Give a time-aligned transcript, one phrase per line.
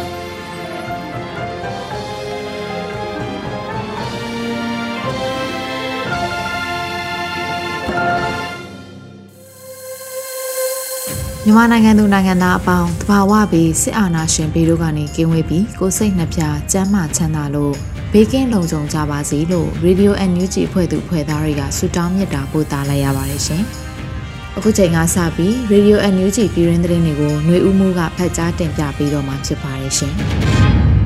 [11.45, 16.39] မြန်မာနိုင်ငံသူနိုင်ငံသားအပေါင်းတဘာဝပြီးစစ်အာဏာရှင်ပြည်တို့ကနေကင်းဝေးပြီးကိုစိတ်နှပြ
[16.71, 17.73] စမ်းမချမ်းသာလို့
[18.11, 23.63] ဘေးကင်းလုံခြုံကြပါစေလို့ Radio NUG ဖွဲ့သူဖွဲ့သားတွေကဆုတောင်းမြတ်တာပို့သလိုက်ရပါတယ်ရှင်။
[24.57, 30.13] အခုချိန်ကစပြီး Radio NUG ပြည်ရင်းသတင်းတွေကိုຫນွေဦးမှုကဖတ်ကြားတင်ပြပေးတော့မှာဖြစ်ပါတယ်ရှင်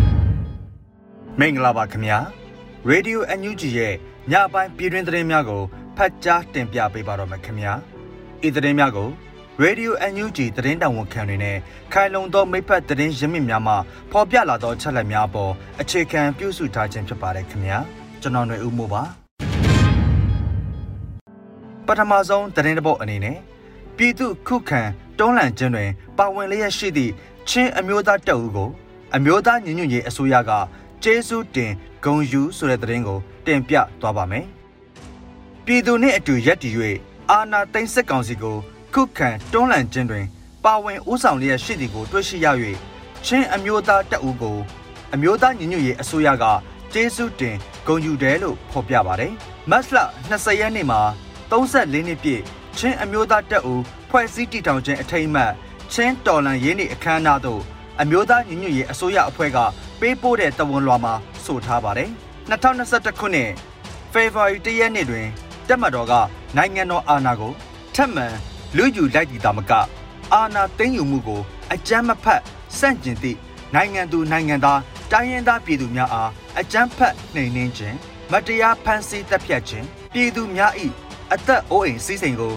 [1.40, 2.18] ။မင်္ဂလာပါခင်ဗျာ။
[2.92, 3.94] Radio NUG ရဲ့
[4.32, 5.62] ညပိုင်းပြည်ရင်းသတင်းများကို
[5.98, 7.74] ဖတ်ကြားတင်ပြပေးပါတော့မယ်ခင်ဗျာ။
[8.48, 9.10] ဤသတင်းများကို
[9.62, 11.58] ရေဒီယို NUG သတင်းတောင်ဝန်ခံတွေနဲ့
[11.94, 13.76] ခိုင်လုံသောမိဖက်သတင်းရင်းမြစ်များမှ
[14.12, 17.78] ဖော်ပြလာသောချက်လက်များပေါ်အခြေခံပြုစုထားခြင်းဖြစ်ပါတယ်ခင်ဗျာ
[18.22, 19.04] ကျွန်တော်ຫນွေဦးမိုးပါ
[21.88, 23.38] ပထမဆုံးသတင်းတပုတ်အနေနဲ့
[23.98, 24.82] ပြည်သူခုခံ
[25.20, 27.12] တွန်းလှန်ခြင်းတွင်ပါဝင်လျက်ရှိသည့်
[27.50, 28.70] ချင်းအမျိုးသားတပ်ဦးကို
[29.16, 30.52] အမျိုးသားညီညွတ်ရေးအစိုးရက
[31.04, 31.72] ကျေးဇူးတင်
[32.04, 34.46] ဂုဏ်ယူဆိုတဲ့သတင်းကိုတင်ပြသွားပါမယ်
[35.66, 36.74] ပြည်သူနှင့်အတူရက်တည်၍
[37.32, 38.58] အာဏာသိမ်းစစ်ကောင်စီကို
[38.96, 40.26] ခုခံတွန်းလှန်ခြင်းတွင်
[40.64, 42.48] ပါဝင်ဦးဆောင်လျက်ရှိသည်ကိုတွေ့ရှိရ၍
[43.26, 44.58] ချင်းအမျိုးသားတပ်ဦးကို
[45.14, 46.46] အမျိုးသားညီညွတ်ရေးအစိုးရက
[46.94, 47.56] ကျေးဇူးတင်
[47.86, 49.34] ဂုဏ်ယူတယ်လို့ဖော်ပြပါတယ်။
[49.70, 49.98] မတ်လ
[50.30, 51.00] 20ရက်နေ့မှာ
[51.52, 52.42] 34နှစ်ပြည့်
[52.78, 55.52] ချင်းအမျိုးသားတပ်ဦးဖွဲ့စည်းတည်ထောင်ခြင်းအထိမ်းအမှတ်
[55.94, 57.62] ချင်းတော်လန်ရေးနေ့အခမ်းအနားသို့
[58.02, 59.58] အမျိုးသားညီညွတ်ရေးအစိုးရအဖွဲ့က
[60.00, 61.14] ပေးပို့တဲ့တဝန်လွှာမှာ
[61.46, 62.10] ဆိုထားပါတယ်။
[62.50, 63.50] 2021ခုနှစ်
[64.14, 65.26] ဖေဖော်ဝါရီလရက်နေ့တွင်
[65.68, 66.14] တက်မတော်က
[66.58, 67.54] နိုင်ငံတော်အာဏာကို
[67.96, 68.28] ထပ်မံ
[68.78, 69.72] လူယူလိုက်တီတာမက
[70.34, 71.42] အာဏာသိမ်းယူမှုကို
[71.74, 72.42] အကြမ်းမဖက်
[72.78, 73.38] စန့်ကျင်သည့်
[73.74, 74.80] နိုင်ငံသူနိုင်ငံသား
[75.12, 77.98] တိုင်းရင်းသားပြည်သူများအားအကြမ်းဖက်နှိမ်နင်းခြင်း
[78.32, 80.72] မတရားဖမ်းဆီးတပ်ဖြတ်ခြင်းပြည်သူများ၏
[81.34, 82.54] အသက်အိုးအိမ်စီးစိမ်ကို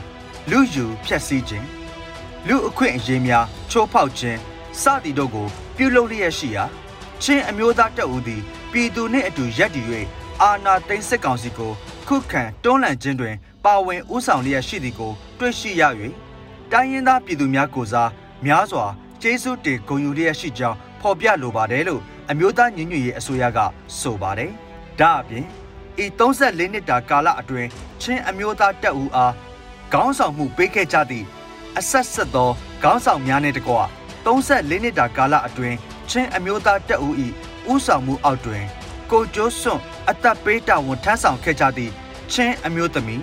[0.50, 1.66] လူယူဖျက်ဆီးခြင်း
[2.48, 4.38] လူအခွင့်အရေးများချိုးဖောက်ခြင်း
[4.82, 5.46] စသည်တို့ကို
[5.76, 6.64] ပြုလုပ်လျက်ရှိရာ
[7.22, 8.42] ချင်းအမျိုးသားတပ်ဦးသည်
[8.72, 9.86] ပြည်သူနှင့်အတူရပ်တည်၍
[10.42, 11.72] အာဏာသိမ်းစစ်ကောင်စီကို
[12.08, 13.34] ခုခံတွန်းလှန်ခြင်းတွင်
[13.68, 15.82] ပါဝင်ဦးဆောင်လျက်ရှိသည်ကို တွေ့ရှိရ၍
[16.72, 18.10] တိုင်းရင်းသားပြည်သူများကိုစား
[18.46, 18.84] များစွာ
[19.22, 23.58] ကျေးဇူးတင်ဂုဏ်ယူလျက်ရှိကြောင်းဖော်ပြလိုပါတယ်လို့အမျိုးသားညီညွတ်ရေးအစိုးရက
[24.00, 24.50] ဆိုပါတယ်။
[25.00, 25.44] ဒါအပြင်
[26.02, 27.68] ဤ34နှစ်တာကာလအတွင်း
[28.02, 29.34] ချင်းအမျိုးသားတပ်ဦးအား
[29.92, 31.26] ခေါင်းဆောင်မှုပေးခဲ့ကြသည့်
[31.78, 32.50] အဆက်ဆက်သော
[32.82, 33.74] ခေါင်းဆောင်များနဲ့တကွ
[34.24, 35.76] 34နှစ်တာကာလအတွင်း
[36.10, 37.14] ချင်းအမျိုးသားတပ်ဦး၏
[37.72, 38.64] ဥဆောင်မှုအောက်တွင်
[39.10, 41.92] ကိုကျိုးစွန့်အသက်ပေးတာဝန်ထမ်းဆောင်ခဲ့ကြသည့်
[42.32, 43.22] ချင်းအမျိုးသမီး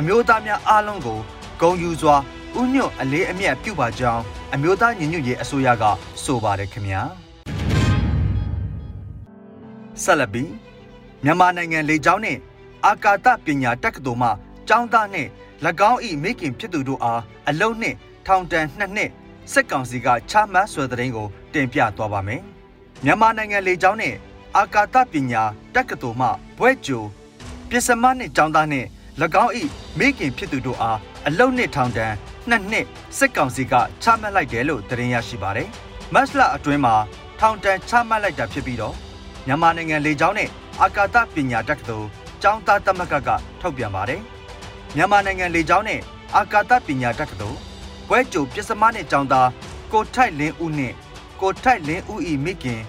[0.00, 1.18] အမျိုးသားများအားလုံးကို
[1.60, 2.16] ဂုဏ်ယူစွာ
[2.60, 4.22] ဥညွတ်အလေးအမြတ်ပြုပါကြောင်း
[4.54, 5.84] အမျိုးသားညီညွတ်ရေးအစိုးရက
[6.24, 7.02] ဆိုပါတယ်ခင်ဗျာ
[10.02, 10.50] ဆက်လက်ပြီး
[11.24, 12.40] မြန်မာနိုင်ငံလေကြောင်းနှင့်
[12.86, 14.30] အာကာသပညာတက္ကသိုလ်မှ
[14.68, 15.28] ကျောင်းသားနှင့်၎
[15.90, 17.96] င်း၏မိခင်ဖြစ်သူတို့အားအလုံးနှင့်
[18.26, 19.10] ထောင်ဒဏ်နှစ်နှစ်
[19.52, 22.42] စက်ကောင်စီကချမှတ်ဆွဲတဲ့ရင်ကိုတင်ပြသွားပါမယ်
[23.04, 24.16] မြန်မာနိုင်ငံလေကြောင်းနှင့်
[24.56, 25.42] အာကာသပညာ
[25.74, 26.28] တက္ကသိုလ်မှ
[26.58, 27.02] ဘွဲ့ကျို
[27.68, 28.88] ပစ္စမနှင့်ကျောင်းသားနှင့်၎
[29.24, 29.52] င်း၏
[29.98, 32.14] မိခင်ဖြစ်သူတို့အားအလုံနှစ်ထောင်တန်း
[32.48, 32.86] နှစ်နှစ်
[33.18, 35.68] စစ်ကောင်စီကချမှတ်လိုက်တယ်လို့သတင်းရရှိပါတယ်။
[36.14, 36.94] မတ်လအတွင်းမှာ
[37.40, 38.94] ထောင်တန်းချမှတ်လိုက်တာဖြစ်ပြီးတော့
[39.46, 40.50] မြန်မာနိုင်ငံလေကြောင်းနဲ့
[40.82, 42.08] အာကာသပညာတက္ကသိုလ်
[42.42, 43.28] ကျောင်းသားသမဂ္ဂက
[43.60, 44.20] ထုတ်ပြန်ပါတယ်။
[44.96, 46.00] မြန်မာနိုင်ငံလေကြောင်းနဲ့
[46.36, 47.58] အာကာသပညာတက္ကသိုလ်
[48.08, 49.48] ဘွဲ့ကျိုပစ္စမနဲ့ကျောင်းသား
[49.92, 50.94] ကိုထိုက်လင်းဦးနဲ့
[51.40, 52.80] ကိုထိုက်လင်းဦးဤမိခင်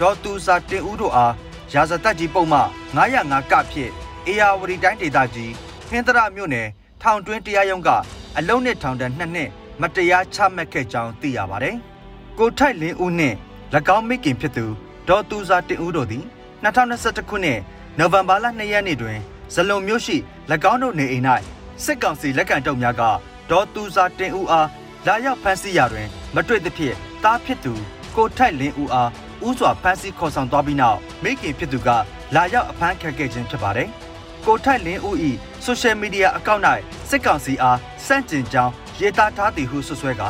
[0.00, 1.34] ဒေါ်သူစာတင်ဦးတို့အား
[1.72, 2.60] ရာဇသက်ကြီးပုံမှ
[2.96, 3.90] 905ကဖြစ်
[4.26, 5.52] အေယာဝတီတိုင်းဒေသကြီး
[5.92, 6.68] ဟင်္ဒရာမြို့နယ်
[7.02, 7.90] ထောင်တွင်းတရားရုံးက
[8.38, 9.50] အလုံးနဲ့ထောင်ဒဏ်နှစ်နှစ်
[9.80, 11.76] မတရားချမှတ်ခဲ့ကြောင်းသိရပါတယ်။
[12.38, 13.36] ကိုထိုက်လင်းဦးနှင့်၎
[13.96, 14.66] င်းမိခင်ဖြစ်သူ
[15.08, 16.24] ဒေါ်သူစာတင်ဦးတို့သည်
[16.64, 17.60] 2021ခုနှစ်
[17.98, 19.18] နိုဝင်ဘာလ2ရက်နေ့တွင်
[19.54, 20.16] ဇလုံမြို့ရှိ၎
[20.72, 21.24] င်းတို့နေအိမ်၌
[21.84, 23.02] စစ်ကောင်စီလက်ကန်တုပ်များက
[23.50, 24.68] ဒေါ်သူစာတင်ဦးအား
[25.06, 27.72] လာရောက်ဖမ်းဆီးရာတွင် မတွေ့သဖြင့်တားဖြစ်သူ
[28.16, 29.10] ကိုထိုက်လင်းဦးအား
[29.46, 31.88] ဥစွာဖမ်းဆီးခေါ်ဆောင်သွားပြီးနောက်မိခင်ဖြစ်သူက
[32.34, 33.90] လာရောက်အဖမ်းခံခဲ့ခြင်းဖြစ်ပါတယ်။
[34.46, 35.16] ကိုထိုက်လင်းဦး၏
[35.64, 36.62] ဆိုရှယ်မီဒီယာအကောင့်၌
[37.08, 40.22] စစ်ကောင်စီအားစန့်ကျင်ကြောင်းရေးသားထားသည်ဟုဆွဆွဲက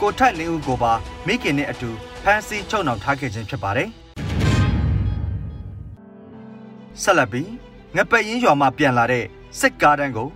[0.00, 0.92] ကိုထိုက်လင်းဦးကိုပါ
[1.26, 1.90] မိခင်နှင့်အတူ
[2.24, 3.88] ဖမ်းဆီးချုပ်နှောင်ထားခဲ့ခြင်းဖြစ်ပါတယ်
[7.02, 7.50] ဆက်လက်ပြီး
[7.96, 9.24] ငပက်ရင်ရွာမှပြန်လာတဲ့
[9.60, 10.28] စစ်ကားတန်းကို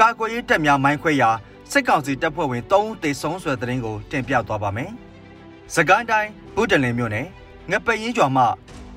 [0.00, 1.30] ကာကွယ်ရေးတပ်များမိုင်းခွဲရာ
[1.72, 4.90] စစ်ကောင်စီတပ်ဖွဲ့ဝင်3ဦးသေဆုံးဆွဲတဲ့တဲ့င်းကိုတင်ပြသွားပါမယ်။
[5.74, 7.26] စကိုင်းတိုင်းဗုဒ္ဓလင်မြို့နယ်
[7.70, 8.44] ငပက်ရင်ရွာမှ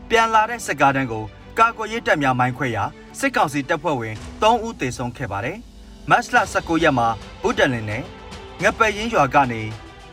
[0.10, 1.24] ပြန်လာတဲ့စစ်ကားတန်းကို
[1.60, 2.84] ကာကွယ်ရေးတပ်များမိုင်းခွဲရာ
[3.20, 5.58] စစ်ကောင်စီတပ်ဖွဲ့ဝင်3ဦးသေဆုံးခဲ့ပါတယ်။
[6.10, 7.08] မတ်လ19ရက်မှာ
[7.42, 8.04] ဗုဒ္ဓလင်နယ်
[8.64, 9.62] ငပက်ရင်ရွာကနေ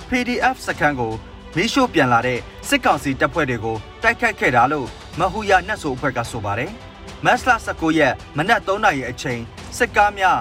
[0.08, 1.12] PDF စခန်းကို
[1.56, 2.38] မီးရှို့ပြန်လာတဲ့
[2.68, 4.88] စစ်ကောင်စီတပ်ဖွဲ့တွေကိုတိုက်ခတ်ခဲ့တာလို့
[5.18, 6.70] မဟူယာနှက်ဆိုအဖွဲ့ကဆိုပါတယ်။
[7.24, 9.40] မတ်လ19ရက်မနက်3နာရီအချိန်
[9.76, 10.40] စစ်ကားများ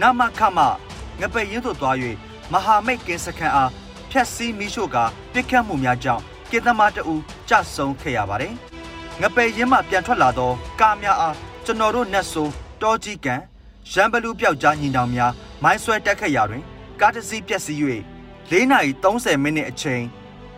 [0.00, 0.58] နမခမ
[1.20, 1.96] ငပရင်သို့သွား၍
[2.52, 3.70] မဟာမိတ်ကင်းစခန်းအား
[4.10, 4.96] ဖျက်ဆီးမိရှို့က
[5.32, 7.14] ပြစ်ခတ်မှုများကြောင့်ကင်သမားတအူ
[7.48, 8.54] ကြဆုံးခဲ့ရပါတယ်။
[9.22, 10.50] ငပရင်မှပြန်ထွက်လာသော
[10.80, 12.52] ကားများအားကျွန်တော်တို့နတ်ဆိုး
[12.82, 13.40] တောကြီးကန်
[13.92, 15.32] ရန်ဘလူးပြောက်ကြားညီနောင်များ
[15.62, 16.62] မိုင်းဆွဲတက်ခတ်ရာတွင်
[17.00, 17.78] ကားတစ်စီးပြက်စီး၍
[18.50, 20.02] ၄နာရီ30မိနစ်အချိန်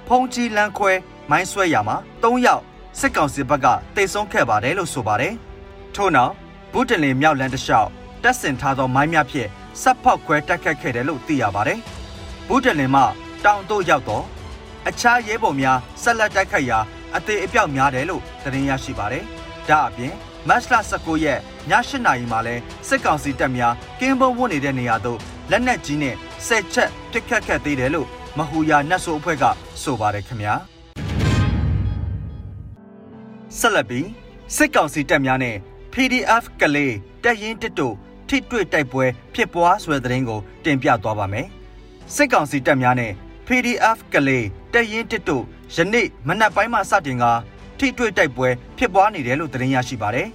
[0.07, 0.93] ဖုန်ကြီးလန်းခွဲ
[1.31, 2.63] မိုင်းဆွဲရာမှာ၃ယောက်
[2.99, 5.35] စစ်ကောင်စီဘက်ကတိတ်ဆုံးခဲ့ပါတယ်လို့ဆိုပါတယ်။
[5.95, 6.33] ထို့နောက်
[6.73, 7.89] ဘုဒ္ဓလင်မြောက်လန်းတစ်လျှောက်
[8.23, 9.49] တပ်ဆင်ထားသောမိုင်းများဖြင့်
[9.83, 11.79] စပ်ဖောက်ခွဲတိုက်ခတ်ခဲ့တယ်လို့သိရပါတယ်။
[12.49, 13.03] ဘုဒ္ဓလင်မှ
[13.45, 14.25] တောင်တို့ရောက်တော့
[14.89, 16.79] အခြားရဲဘော်များဆက်လက်တိုက်ခတ်ရာ
[17.17, 19.25] အသေးအပြောက်များတယ်လို့သတင်းရရှိပါတယ်။
[19.69, 20.15] ဒါအပြင်
[20.49, 22.55] မတ်လ19ရက်ည8နာရီမှာလဲ
[22.89, 25.19] စစ်ကောင်စီတပ်များကင်းဘုံဝတ်နေတဲ့နေရာသို့
[25.51, 26.15] လက်နက်ကြီးနဲ့
[26.47, 29.45] ဆယ်ချက်ပစ်ခတ်ခဲ့သေးတယ်လို့မဟူယာနတ်ဆိုအဖွဲ့က
[29.83, 30.55] ဆိုပါတယ်ခင်ဗျာ
[33.59, 34.09] ဆက်လက်ပြီး
[34.57, 35.57] စစ်ကောင်စီတပ်များနဲ့
[35.93, 36.95] PDF ကလေး
[37.25, 37.95] တပ်ရင်းတစ်တို့
[38.29, 39.05] ထိတွေ့တိုက်ပွဲ
[39.35, 41.47] ဖြစ်ပွားဆွဲတဲ့တဲ့င်းကိုတင်ပြသွားပါမယ်
[42.15, 43.13] စစ်ကောင်စီတပ်များနဲ့
[43.47, 45.45] PDF ကလေးတပ်ရင်းတစ်တို့
[45.75, 47.25] ယနေ့မနက်ပိုင်းမှစတင်က
[47.79, 48.49] ထိတွေ့တိုက်ပွဲ
[48.79, 50.29] ဖြစ်ပွားနေတယ်လို့သတင်းရရှိပါတယ်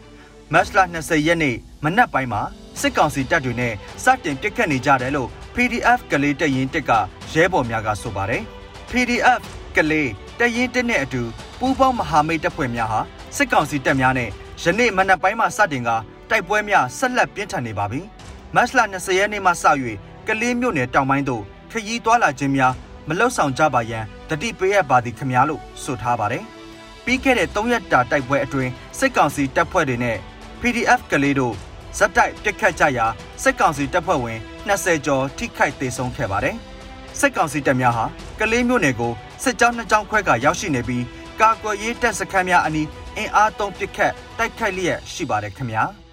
[0.54, 2.42] မတ်လ20ရက်နေ့မနက်ပိုင်းမှာ
[2.81, 3.74] စစ်ကောင်စီတပ်တွေနဲ့
[4.04, 6.92] စတင်ပစ်ခတ်နေကြတယ်လို့ PDF ကလေးတပ်ရင်းတစ်က
[7.33, 8.44] ရဲဘော်များကဆိုပါတယ်
[8.92, 9.42] PDF
[9.75, 10.09] ကလေး
[10.39, 11.21] တပ်ရင်းတစ်နဲ့အတူ
[11.59, 13.00] ပူးပေါင်းမဟာမိတ်တပ်ဖွဲ့များဟာ
[13.36, 14.30] စစ်ကောင်စီတပ်များနဲ့
[14.63, 15.89] ယနေ့မနက်ပိုင်းမှာစတင်က
[16.30, 18.01] တိုက်ပွဲများဆက်လက်ပြင်းထန်နေပါပြီ။
[18.56, 19.54] မတ်လ20ရက်နေ့မှစ၍
[20.27, 22.74] ကလေးမြို့နယ်တောင်ပိုင်းသို့ခရီးသွားလာခြင်းများ
[23.09, 26.44] မလွတ်ဆောင်ကြပါရန်တတိပေးရပါသည်ခမများလို့ဆိုထားပါတယ်။
[27.06, 30.18] ပြီးခဲ့တဲ့3ရက်တာတိုက်ပွဲအတွင်းစစ်ကောင်စီတပ်ဖွဲ့တွေနဲ့
[30.62, 31.56] PDF ကလေးတို့
[31.98, 33.06] ဇက်တိုက်ပြစ်ခတ်ကြရာ
[33.44, 34.39] စစ်ကောင်စီတပ်ဖွဲ့ဝင်
[34.69, 36.56] 20ကျော်ထိခိုက်ဒေဆုံးခဲ့ပါတယ်။
[37.19, 38.06] စစ်ကောင်စီတပ်များဟာ
[38.39, 39.13] ကလေးမြို့နယ်ကို
[39.44, 41.04] စစ်ကြောင်းနှစ်ကြောင်းခွဲကရောက်ရှိနေပြီး
[41.42, 42.88] ကာကွယ်ရေးတပ်စခန်းများအနီး
[43.18, 45.83] အင်အားသုံးပစ်ခတ်တိုက်ခိုက်လျက်ရှိပါတယ်ခင်ဗျာ။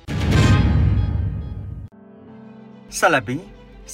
[2.99, 3.43] ဆက်လက်ပြီး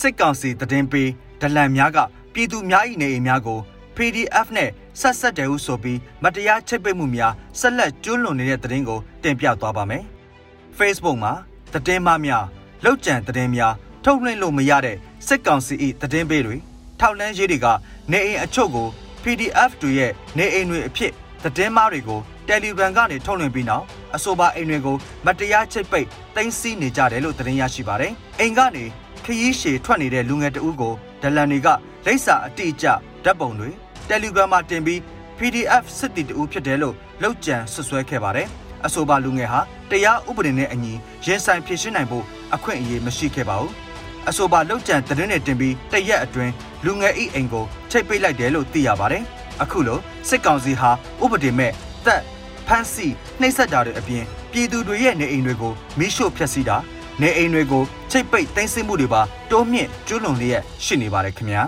[0.01, 1.09] စစ်ကောင်စီတည်င်းပေး
[1.41, 1.99] ဒလန်များက
[2.33, 3.59] ပြည်သူများ၏နေအိမ်များကို
[3.97, 10.05] PDF နဲ့ဆက်ဆက်တယ်ဟုဆိုပြီးမတရားချိတ်ပိတ်မှုများဆက်လက်ကျွလွန်နေတဲ့သတင်းကိုတင်ပြသွားပါမယ်။
[10.79, 11.33] Facebook မှာ
[11.73, 12.45] သတင်းမှများ
[12.85, 13.75] လောက်ကျန်သတင်းများ
[14.05, 14.97] ထုတ်လွှင့်လို့မရတဲ့
[15.27, 16.57] စစ်ကောင်စီ၏သတင်းပေးတွေ
[17.01, 17.67] ထောက်လန်းရေးတွေက
[18.13, 18.89] နေအိမ်အချို့ကို
[19.25, 21.13] PDF တွေရဲ့နေအိမ်တွေအဖြစ်
[21.45, 23.85] သတင်းမားတွေကို Telegram ကနေထုတ်လွှင့်ပြီးနောက်
[24.17, 24.97] အဆိုပါအိမ်တွေကို
[25.27, 26.07] မတရားချိတ်ပိတ်
[26.37, 28.85] တင်စီနေကြတယ်လို့သတင်းရရှိပါတယ်။အိမ်ကနေ
[29.25, 31.69] ခရီးရှည်ထွက်နေတဲ့လူငယ်တဦးကို ဒလန်တွေက
[32.07, 32.87] လိပ်စာအတိအကျ
[33.25, 33.71] ဓာတ်ပုံတွေ
[34.09, 34.99] Telegram မှာတင်ပြီး
[35.39, 38.49] PDF စစ်တီတူဖြစ်တယ်လို့လောက်ကျန်ဆွဆွဲခဲ့ပါတယ်။
[38.87, 40.93] အဆိုပါလူငယ်ဟာတရားဥပဒေနဲ့အညီ
[41.27, 42.25] ရင်ဆိုင်ဖြေရှင်းနိုင်ဖို့
[42.55, 43.73] အခွင့်အရေးမရှိခဲ့ပါဘူး။
[44.29, 46.53] အဆိုပါလောက်ကျန်သတင်းနဲ့တင်ပြီးတရက်အတွင်း
[46.85, 49.23] လူငယ်ဤအိမ်ကိုချိတ်ပိတ်လိုက်တယ်လို့သိရပါတယ်။
[49.63, 50.91] အခုလိုစစ်ကောင်စီဟာ
[51.25, 51.73] ဥပဒေမဲ့
[52.07, 52.23] တပ်
[52.67, 56.77] ဖမ်းဆီးနှိပ်စက်တာတွေအပြင်ပြည်သူတွေရဲ့နေအိမ်တွေကိုမိရှို့ဖျက်ဆီးတာ
[57.21, 61.63] နေအိမ်တွေကိုချိတ်ပိတ်တင်းဆင်းမှုတွေပါတိုးမြင့်ကျွလွန်လျက်ရှိနေပါတယ်ခင်ဗျာ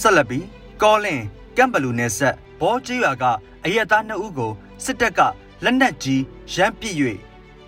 [0.00, 0.44] ဆက်လက်ပြီး
[0.82, 1.20] ကောလင်
[1.56, 3.24] ကမ်ဘလူနယ်ဆက်ဘောကျေးရွာက
[3.64, 4.52] အရက်သား2ဦးကို
[4.84, 5.20] စစ်တပ်က
[5.64, 6.22] လက်နက်ကြီး
[6.54, 6.94] ရမ်းပစ်၍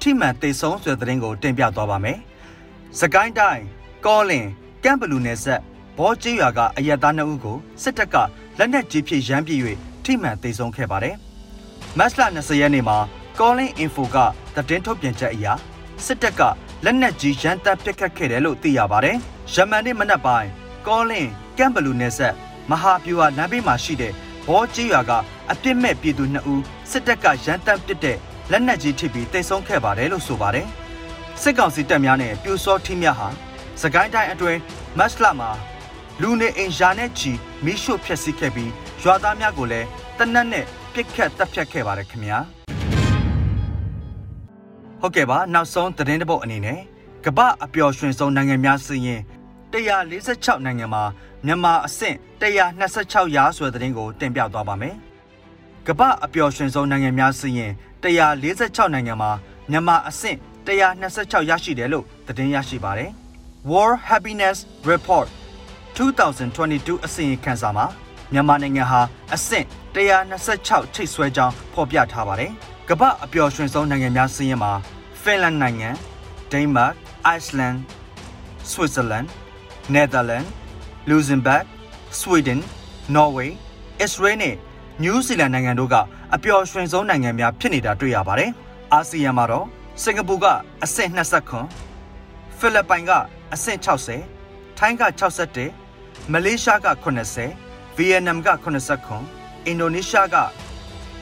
[0.01, 2.19] ထိမှန်တေဆုံးဆိုတဲ့တဲ့ရင်ကိုတင်ပြသွားပါမယ်။
[2.99, 3.65] စကိုင်းတိုင်း
[4.07, 4.47] ကောလင်
[4.85, 5.61] ကမ်ဘလူနယ်ဆက်
[5.99, 8.17] ဘောကျေးရွာကအရက်သား2ဦးကိုစစ်တပ်က
[8.59, 9.59] လက်နက်ကြီးဖြင့်ရမ်းပစ်၍
[10.05, 11.17] ထိမှန်တေဆုံးခဲ့ပါတယ်။
[11.99, 12.99] မတ်လ20ရက်နေ့မှာ
[13.39, 14.17] Calling Info က
[14.55, 15.47] သတင်းထုတ်ပြန်ချက်အရ
[16.05, 16.41] စစ်တပ်က
[16.85, 19.17] လက်နက်ကြီးရန်တပ်ပစ်ခတ်ခဲ့တယ်လို့သိရပါတယ်။
[19.53, 20.49] ယမန်နေ့မနက်ပိုင်း
[20.87, 22.35] Calling ကမ်ဘလူနယ်ဆက်
[22.71, 24.13] မဟာဗျူဟာလမ်းဘေးမှာရှိတဲ့
[24.47, 25.13] ဘောကြီးရွာက
[25.51, 28.17] အပြစ်မဲ့ပြည်သူ2ဦးစစ်တပ်ကရန်တပ်ပစ်တဲ့
[28.51, 30.67] လက်နက်ကြီးထိပြီးတိတ်ဆုံးခဲ့ပါတယ်လို့ဆိုပါတယ်။
[31.43, 33.29] စစ်ကောင်စီတပ်များနဲ့ပြူစောထီးများဟာ
[33.83, 34.61] စကိုင်းတိုင်းအတွင်း
[34.99, 35.51] မတ်လမှာ
[36.23, 37.33] လူနေအိမ်ယာနဲ့ချီ
[37.65, 38.71] မိရှုဖျက်ဆီးခဲ့ပြီး
[39.03, 39.87] ရွာသားများကိုလည်း
[40.19, 42.62] တနက်နဲ့ပြစ်ခတ်တပ်ဖြတ်ခဲ့ပါတယ်ခင်ဗျာ
[45.05, 46.81] ဟုတ်ကဲ့ပါနောက်ဆုံးသတင်းတစ်ပုဒ်အနေနဲ့
[47.25, 49.21] ကမ္ဘာအပျော်ရွှင်ဆုံးနိုင်ငံများစီရင်
[49.73, 51.03] 146နိုင်ငံမှာ
[51.47, 54.97] မြန်မာအဆင့်126ရာဆိုတဲ့သတင်းကိုတင်ပြသွားပါမယ်
[55.87, 59.31] ကမ္ဘာအပျော်ရွှင်ဆုံးနိုင်ငံများစီရင်146နိုင်ငံမှာ
[59.71, 63.11] မြန်မာအဆင့်126ရရှိတယ်လို့သတင်းရရှိပါတယ်။
[63.71, 64.59] World Happiness
[64.91, 65.27] Report
[65.97, 67.87] 2022အစီရင်ခံစာမှာ
[68.33, 69.01] မြန်မာနိုင်ငံဟာ
[69.35, 72.53] အဆင့်126ချိတ်ဆွဲကြောင်းဖော်ပြထားပါတယ်။
[72.89, 74.73] ကမ္ဘာအပျော်ရွှင်ဆုံးနိုင်ငံများစာရင်းမှာ
[75.23, 75.91] ဖင်လန်နိုင်ငံ၊
[76.53, 76.91] ဒိန်းမတ်၊
[77.27, 77.75] အိုက်စလန်၊
[78.71, 79.25] ဆွစ်ဇာလန်၊
[79.95, 80.45] နယ်သာလန်၊
[81.09, 81.63] လူဇင်ဘတ်၊
[82.21, 82.61] ဆွီဒင်၊
[83.15, 83.53] နော်ဝေး၊
[84.01, 84.55] အစ္စရေးနဲ့
[85.03, 85.95] နယူးဇီလန်နိုင်ငံတို့က
[86.35, 88.51] အပျော်ရွှင်ဆုံးနိုင်ငံများဖြစ်နေတာတွေ့ရပါတယ်။
[88.93, 89.67] အာဆီယံမှာတော့
[90.03, 90.47] စင်ကာပူက
[90.85, 91.11] အဆင့်
[91.89, 93.11] 29ဖိလစ်ပိုင်က
[93.55, 93.79] အဆင့်
[94.27, 95.03] 60ထိုင်းက
[95.71, 96.89] 61မလေးရှားက
[97.45, 98.49] 80ဗီယက်နမ်က
[99.05, 100.37] 89အင်ဒိုနီးရှားက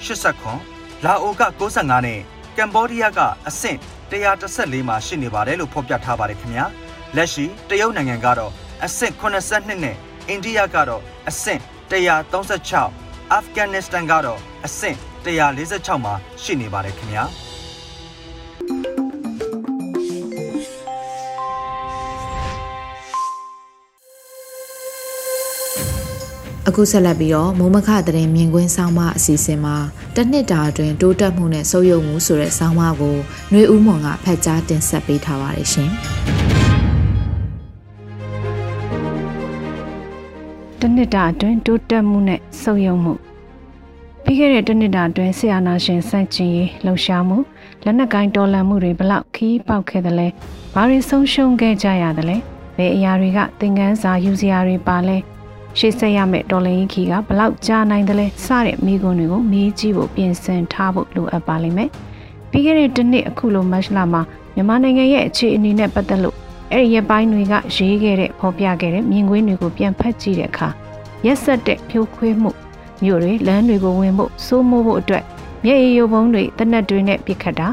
[0.06, 2.20] 89 လာအိုက95နဲ့
[2.56, 3.78] ကမ်ဘောဒီးယားကအဆင့်
[4.10, 6.64] 114မှာရှိနေပါတယ်လို့ဖော်ပြထားပါတယ်ခင်ဗျာ
[7.16, 8.52] လက်ရှိတရုတ်နိုင်ငံကတော့
[8.84, 9.96] အဆင့်82နဲ့
[10.28, 17.24] အိန္ဒိယကတော့အဆင့်136အာဖဂန်နစ္စတန်ကတော့အဆင့်146မှာရှိနေပါတယ်ခင်ဗျာ
[26.70, 29.76] အခုဆက်လက်ပြီးတော့မုံမခတဲ့မြင်ကွင်းဆောင်းမအစီအစဉ်မှာ
[30.14, 33.16] တစ်နှစ်တာအတွင်းတိုးတက်မှုနဲ့ဆုပ်ယုပ်မှုဆိုတဲ့ဆောင်းမကို
[33.50, 35.90] ຫນွေဦးမွန်ကဖတ်ကြားတင်ဆက်ပေးထားပါတယ်ရှင်။
[40.80, 43.14] တစ်နှစ်တာအတွင်းတိုးတက်မှုနဲ့ဆုပ်ယုပ်မှု
[44.24, 47.38] ပြီးခဲ့တဲ့တစ်နှစ်တာအတွင်းဆီယနာရှင်စန့်ကျင်ရေးလှုပ်ရှားမှု
[47.84, 50.28] လက်နက်ကိုင်းတော်လှန်မှုတွေဘလောက်ခီးပေါက်ခဲ့တယ်လဲ
[50.74, 52.36] ဘာတွေဆုံးရှုံးခဲ့ကြရတယ်လဲ
[52.76, 55.18] ဘယ်အရာတွေကသင်ခန်းစာယူစရာတွေပါလဲ
[55.78, 61.90] ရှေ့ဆက်ရမယ့်တော်လိုင်းခီကဘလောက်ကြာနိုင်တယ်လဲစတဲ့မိကွန်းတွေကိုမေးကြည့်ဖို့ပြင်ဆင်ထားဖို့လိုအပ်ပါလိမ့်မယ်
[62.50, 64.22] ပြီးခဲ့တဲ့တစ်နှစ်အခုလိုမတ်လမှာ
[64.54, 66.36] မြန်မာနိုင်ငံရဲ့အခြေအနေနဲ့ပတ်သက်လို့
[66.72, 70.68] အဲ့ဒီရပိုင်းတွေကရေးခဲ့တဲ့ဖော်ပြခဲ့တဲ့မြင်ကွင်းတွေကိုပြန်ဖတ်ကြည့်တဲ့အခါ
[71.26, 72.50] ရက်ဆက်တဲ့ဖြိုးခွေးမှု
[73.02, 75.24] မြို့တွေလမ်းတွေကိုဝင်ဖို့စိုးမိုးဖို့အတွက်
[75.64, 77.68] မျက်ရည်ယိုပုံးတွေတနက်တွေနဲ့ပြစ်ခတ်တာ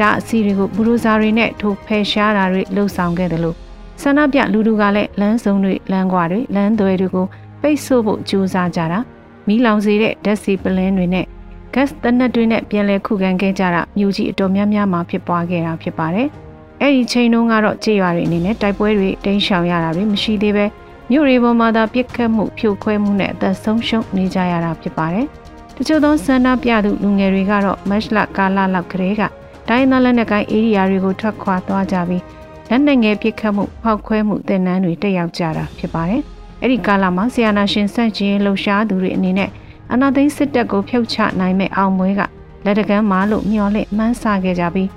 [0.00, 3.56] ဒါအစီတွေကိုဘူရိုဇာတွေနဲ့ထိုးဖယ်ရှားတာတွေလှုပ်ဆောင်ခဲ့တယ်လို့
[4.02, 7.26] ဆန္ဒပြလူလူကလည်းလမ်းစုံတွေလမ်းကွာတွေလမ်းသွဲတွေကို
[7.62, 8.98] ပိတ်ဆို့ဖို့ကြိုးစားကြတာ
[9.46, 11.26] မီးလောင်စေတဲ့ဓာတ်ဆီပလင်းတွေနဲ့
[11.74, 16.28] gas တနက်တွေနဲ့ပြန်လည်ခုခံခဲ့ကြတာမြို့ကြီးအတော်များများမှာဖြစ်ပွားခဲ့တာဖြစ်ပါတယ်။
[16.80, 20.66] အဲ့ဒီချိန်တုန်းကတော့ကြေးရွာတွေအနေနဲ့တိုက်ပွဲတွေတင်းရှောင်ရတာတွေမရှိသေးပဲ
[21.10, 25.26] မြို့တွေပေါ်မှာသာပြစ်ခတ်မှုဖြိုခွဲမှုနဲ့အသက်ဆုံးရှုံးနေကြရတာဖြစ်ပါတယ်။
[25.76, 29.22] တချို့သောဆန္ဒပြသူလူငယ်တွေကတော့မက်လကာလာလောက်ကလေးက
[29.68, 32.22] တိုင်းသားလက်နက်ကိုင်းအေရီယာတွေကိုထွက်ခွာသွားကြပြီး
[32.70, 36.22] လက်နက်ငယ်ပြစ်ခတ်မှုဖောက်ခွဲမှုတင်နန်းတွေတက်ရောက်ကြတာဖြစ်ပါတယ်။
[36.62, 39.50] အဲ့ဒီကာလမှာဆီယနာရှင်ဆန့်ကျင်လှုပ်ရှားသူတွေအနေနဲ့
[39.92, 42.20] အနာသိန်းစစ်တပ်ကိုဖျောက်ချနိုင်မဲ့အောင်မွေးက
[42.64, 44.88] လက်တကမ်းမာလို့မျော်လင့်မှန်းဆခဲ့ကြပြီး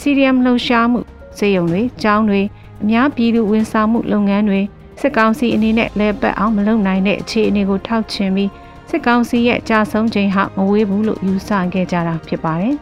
[0.00, 1.00] စီရီယမ်လှုပ်ရှားမှု
[1.38, 2.42] စေယုံတွေကျောင်းတွေ
[2.82, 4.60] အများပြည်သူဝန်ဆောင်မှုလုပ်ငန်းတွေ
[5.00, 8.50] စစ်ကောင်စီအနေနဲ့လဲပတ်အောင်မလုပ်နိုင်တဲ့အခြေအနေကိုထောက်ချင်ပြီး
[8.88, 12.76] စစ်ကောင်စီရဲ့ကြာဆုံးချိန်ဟာမဝေးဘူးလို့ယူဆခဲ့ကြတာဖြစ်ပါတယ်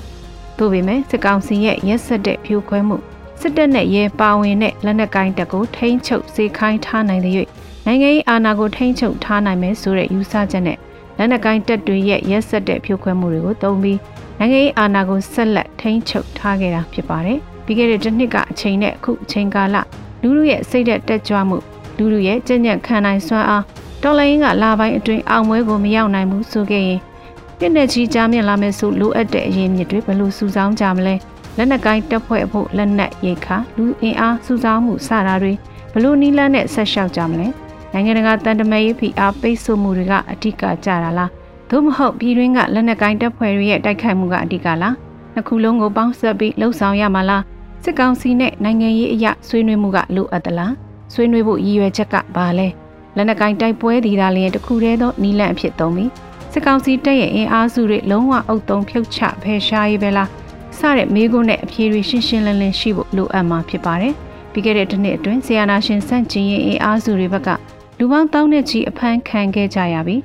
[0.56, 2.98] ။သို့ပေမဲ့စစ်ကောင်စီရဲ့ရက်စက်တဲ့ဖြိုခွဲမှု
[3.40, 7.34] စစ်တပ်နဲ့ရဲပါဝင်တဲ့လက်နက်ကိုင်းတပ်ကိုထိန်းချုပ်စေခိုင်းထားနိုင်တဲ့၍
[7.86, 10.78] နိုင်ငံရေးအာဏာကိုထိန်းချုပ်ထားနိုင်မယ်ဆိုတဲ့ယူဆချက်နဲ့
[11.18, 13.98] လက်နက်ကိုင်းတပ်တွေရဲ့ရက်စက်တဲ့ဖြိုခွဲမှုတွေကိုတုံးပြီး
[14.38, 19.76] နိုင်ငံရေးအာဏာကိုဆက်လက်ထိန်းချုပ်ထားခဲ့တာဖြစ်ပါတယ်။ပြီးခဲ့တဲ့တစ်နှစ်ကအချိန်နဲ့အခုအချိန်ကာလ
[20.22, 21.56] လူလူရဲ့စိတ်သက်တက်ကြွမှု
[21.96, 23.64] လူလူရဲ့ကြံ့ကြံ့ခံနိုင်စွမ်းအား
[24.02, 27.00] တော်လိုင်းကလာပိုင်းအတွင်းအောင်ပွဲကိုမရောက်နိုင်ဘူးဆိုခဲ့ရင်
[27.58, 31.14] ပြည့်နဲ့ချီကြားမြင့်လာမယ်ဆိုလိုအပ်တဲ့အရေးမြစ်တွေဘယ်လိုစုဆောင်းကြမလဲ
[31.56, 35.52] လက်နက်ကိုင်းတပ်ဖွဲ့ဖို့လက်နက်ရိတ်ခါလူအင်အားစုဆောင်းမှုစတာတွေ
[35.92, 37.48] ဘလို့နီးလန်းနဲ့ဆက်လျှောက်ကြမလဲ
[37.92, 41.30] နိုင်ငံတကာတန်တမာရေးဖိအားပိတ်ဆို့မှုတွေကအဓိကကြတာလား
[41.70, 44.94] သို့မဟုတ်ပြည်တွင်းကလက်နက်ကိုင်းတပ်ဖွဲ့တွေရဲ့တိုက်ခိုက်မှုကအဓိကလား
[45.34, 47.42] နှစ်ခုလုံးကိုပေါင်းစပ်ပြီးလှုပ်ဆောင်ရမှာလား
[47.84, 50.74] စစ်ကောင်စီနဲ့နိုင်ငံရေးအရာဆွေးနွေးမှုကလိုအပ်သလား
[51.12, 52.68] ဆွေးနွေးဖို့ရည်ရွယ်ချက်ကဘာလဲ
[53.16, 56.10] လက်နက်ကင်တိုက်ပွဲဒီသာလျင်တခုတည်းသောနီလန့်အဖြစ်သုံးပြီး
[56.52, 60.28] စစ်ကောင်စီတပ်ရဲ့အင်အားစုတွေလုံးဝအုပ်သုံးဖြုတ်ချဖယ်ရှားရေးပဲလား
[60.80, 64.14] စတဲ့မေးခွန်းနဲ့အဖြေတွေရှင်းရှင်းလင်းလင်းရှိဖို့လိုအပ်မှာဖြစ်ပါတယ်
[64.52, 67.48] ပြီးခဲ့တဲ့တစ်နှစ်အတွင်းဆီယနာရှင်စန့်ကျင်ရေးအင်အားစုတွေဘက်က
[67.98, 70.22] လူပေါင်းတောင်းနဲ့ချီအဖမ်းခံခဲ့ကြရပြီး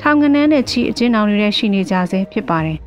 [0.00, 2.78] ထောင်ကနန်းနဲ့ချီအကျဉ်းအောင်တွေရှိနေကြဆဲဖြစ်ပါတယ်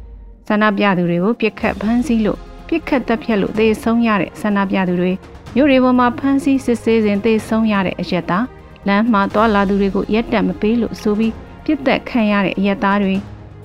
[0.48, 5.12] ဆန္ဒပြသူတွေကိုပြစ်ခတ်ဖမ်းဆီးလို့ပြစ်ခတ်တပ်ဖြတ်လို့သေဆုံးရတဲ့ဆန္ဒပြသူတွေ
[5.56, 8.46] မြို့တွေပေါ်မှာဖမ်းဆီးစစ်ဆေးစဉ်သေဆုံးရတဲ့အရက်သား
[8.88, 11.34] လမ်းမှာတွာလာသူတွေကိုရက်တက်မပေးလို့ဆိုပြီး
[11.66, 13.16] ပြစ်သက်ခံရတဲ့အရက်သားတွေ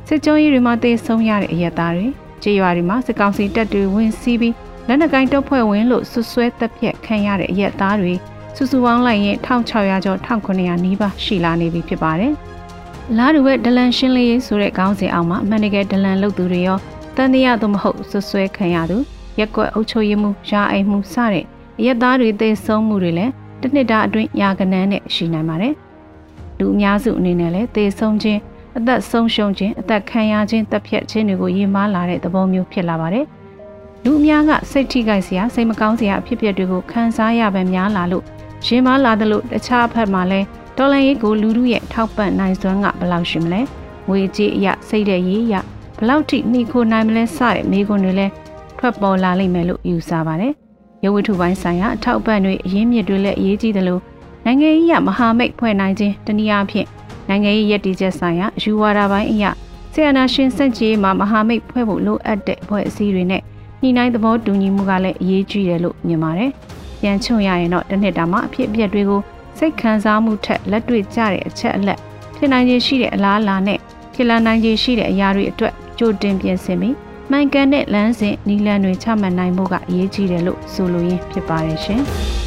[0.09, 2.07] စစ်ကြောရေးတွေမှာသေဆုံးရတဲ့အရက်သားတွေ
[2.43, 4.55] ကြေးရွာတွေမှာစစ်ကောင်စီတပ်တွေဝင်စီးပြီး
[4.89, 8.15] လက်နက်ကိုင်းတပ်ဖွဲ့ဝင်လို့ဆွဆွဲတပ်ဖြတ်ခံရတဲ့အရက်သားတွေ
[8.57, 12.33] စုစုပေါင်းလိုက်ရင်1600ကျော်1900နီးပါးရှိလာနေပြီဖြစ်ပါတယ်။
[13.19, 16.79] လာတူရဲ့ဒလန်ရှင်းလေးဆိုတဲ့ခေါင်းစဉ်အောက်မှာအမှန်တကယ်ဒလန်လုပ်သူတွေရော
[17.17, 18.97] တန်တရားသို့မဟုတ်ဆွဆွဲခံရသူ
[19.39, 21.45] ရက်ကွက်အုပ်ချုပ်ရေးမှုရာအိမ်မှုစတဲ့
[21.79, 25.75] အရက်သားတွေသေဆုံးမှုတွေလည်းတစ်နှစ်တာအတွင်းရာကနန်းနဲ့ရှိနိုင်ပါတယ်။
[26.59, 28.41] လူအများစုအနေနဲ့လည်းသေဆုံးခြင်း
[28.79, 33.27] အသက်ဆုံးရှုံးခြင်းအသက်ခံရခြင်းတပ်ဖြတ်ခြင်းတွေကိုရေးမားလာတဲ့သဘောမျိုးဖြစ်လာပါတယ်။
[34.05, 38.25] လူအများကစိတ်ထိခိုက်စရာစိတ်မကောင်းစရာအဖြစ်အပျက်တွေကိုခံစားရပဲများလာလို့
[38.67, 40.47] ရင်မားလာသလိုတခြားဘက်မှာလည်း
[40.77, 43.61] တော်လန်ရေးကိုလူလူရဲ့ထောက်ပံ့နိုင်စွမ်းကဘယ်လောက်ရှိမလဲ။
[44.09, 45.55] ငွေကြေးအရစိတ်တဲ့ရေးရ
[45.97, 48.33] ဘယ်လောက်ထိနှိခိုနိုင်မလဲစတဲ့မိကွန်းတွေလည်း
[48.79, 50.53] ထွက်ပေါ်လာလိမ့်မယ်လို့ယူဆပါတယ်။
[51.05, 54.03] ရုပ်ဝတ္ထုပိုင်းဆိုင်ရာအထောက်ပံ့တွေအရင်းမြစ်တွေလည်းအရေးကြီးတယ်လို့
[54.45, 56.87] နိုင်ငံရေးရမဟာမိတ်ဖွဲ့နိုင်ခြင်းတနည်းအားဖြင့်
[57.31, 59.45] နိုင်ငံရေးရည်တည်ချက်ဆိုင်ရာယူဝါဒပိုင်းအရ
[59.93, 63.43] ဆီယနာရှင်စက်ကြီးမှာမဟာမိတ်ဖွဲ့ဖို့လိုအပ်တဲ့ဖွဲ့အစည်းတွေနဲ့
[63.81, 66.51] ညှိနှိုင်းသဘောတူညီမှုကလည်းအရေးကြီးတယ်လို့မြင်ပါတယ်။
[67.01, 69.21] ပြန်ချုံရရင်တော့တစ်နှစ်တာမှအဖြစ်အပျက်တွေကို
[69.59, 71.99] စိတ်ခံစားမှုထက်လက်တွေ့ကျတဲ့အချက်အလက်
[72.37, 73.79] ဖြစ်နိုင်ခြေရှိတဲ့အလားအလာနဲ့
[74.15, 76.97] ဖြစ်လာနိုင်ခြေရှိတဲ့အရာတွေအတွက်ကြိုတင်ပြင်ဆင်ပြီး
[77.31, 82.03] မှန်ကန်တဲ့လမ်းစဉ်နီလန်တွေချမှတ်နိုင်ဖို့ကအရေးကြီးတယ်လို့ဆိုလိုရင်းဖြစ်ပါတယ်ရှင်။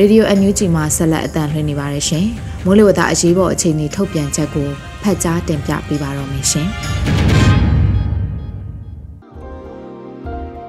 [0.00, 2.26] Radio NUG မှာဆက်လက်အသံလွှင့်နေပါတယ်ရှင်။
[2.64, 4.68] မိုးလေဝသအရေးပေါ်အခြေအနေထုတ်ပြန်ချက်ကို
[5.02, 6.68] ဖတ်ကြားတင်ပြပေးပါတော့မယ်ရှင်။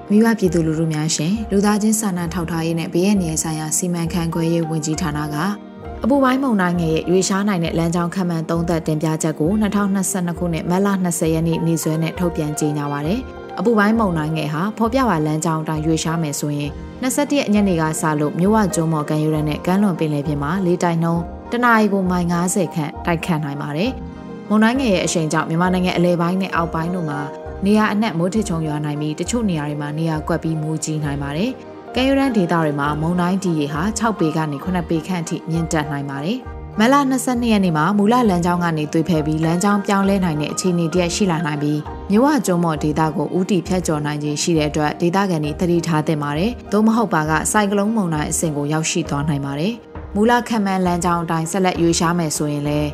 [0.10, 5.36] မိဘပြည်သူလူထုများရှင်လူသားချင်းစာနာထောက်ထားရေးနဲ့ဘေးရန်နေဆိုင်ရာစီမံခန့်ခွဲရေးဝန်ကြီးဌာနက
[6.04, 13.22] အပူပိုင်းမုန်တိုင်းငယ်ရဲ့ရွေရှားနိုင်တဲ့လမ်းကြောင်းခန့်မှန်းသုံးသက်တင်ပြချက်ကို2022ခုနှစ်မတ်လ20ရက်နေ့နေ့စွဲနဲ့ထုတ်ပြန်ကြေညာပါရတယ်။
[13.60, 16.72] အပူပိုင်းမုန်တိုင်းငယ်ဟာဖော်ပြပါလမ်းကြောင်းအတိုင်းရွေရှားမယ်ဆိုရင်
[17.04, 21.22] 21ရက်ညနေကစလို့မြို့ဝကျွန်းမော်ကန်ယူရနဲ့ကမ်းလွန်ပင်လယ်ပြင်မှာလေတိုက်နှုန်း
[21.52, 23.92] တနအီကိုမိုင်90ခန့်တိုက်ခတ်နိုင်ပါတယ်။
[24.50, 27.20] မုန်တိုင်းငယ်ရဲ့အရှိန်ကြောင့်မြန်မာနိုင်ငံအလဲပိုင်းနဲ့အောက်ပိုင်းတို့မှာ
[27.66, 31.52] နေရာအနှံ့မိုးထစ်ချုံရွာနိုင်ပြီးတချို့နေရာတွေမှာနေရာကွက်ပြီးမိုးကြီးနိုင်ပါတယ်။
[31.96, 36.40] ကမ်းယူရန်ဒေသတွေမှာမုန်တိုင်းဒီရေဟာ6ပေကနေ9ပေခန့်အထိမြင့်တက်နိုင်ပါတယ်။
[36.80, 41.80] မလ22ရက်နေ့မှာမူလလမ်းကြောင်းကနေသွေးဖယ်ပြီးလမ်းကြောင်းပြောင်းလဲနိုင်တဲ့အခြေအနေတရက်ရှိလာနိုင်ပြီး
[42.12, 49.74] မြဝကျုံမော်ဒေတာကိုဥတီဖြတ်ကျော်နိုင်ခြင်းရှိတဲ့အတွက်ဒေတာကန်တွေသတိထားသင့်ပါတယ်။သို့မဟုတ်ပါကစိုက်ကလုံးမုန်တိုင်းအဆင့်ကိုရောက်ရှိသွားနိုင်ပါတယ်။
[50.16, 52.90] မူလခံမှန်းလမ်းကြောင်းအတိုင်းဆက်လက်ရွေးရှားမယ်ဆိုရင်လည်း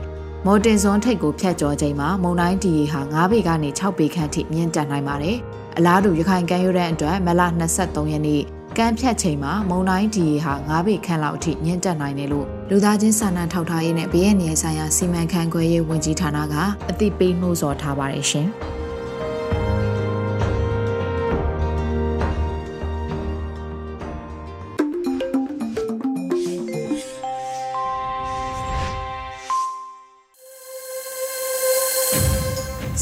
[0.46, 5.38] မော်တင်စွန်ထိတ်ကိုဖြတ်ကျော်ချိန်မှာမုန်တိုင်းဒီရေဟာ9ပေကနေ6ပေခန့်ထိမြင့်တက်နိုင်ပါတယ်။
[5.78, 7.42] အလားတူရခိုင်ကမ်းရိုးတန်းအတွက်မလ
[7.78, 8.42] 23ရက်နေ့
[8.78, 16.56] ကမ်းဖြတ်ချိန်မှာမုံတိုင်းဒီဟာ9ပေခန့်လောက်အထိညှင့်တက်နိုင်တယ်လို့လူသားချင်းစာနာထောက်ထားရေးနဲ့ဘေးရန်နေဆိုင်ရာစီမံခန့်ခွဲရေးဝန်ကြီးဌာနက
[16.90, 18.50] အသိပေးနှိုးဆော်ထားပါတယ်ရှင်။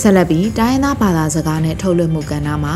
[0.01, 2.75] ဆက်လက်ပြီးတိုင်းရင်းသားဘာသာစကားနဲ့ထုတ်လွှင့်မှုကဏ္ဍမှာ